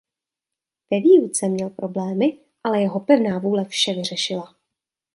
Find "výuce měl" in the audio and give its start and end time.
1.01-1.69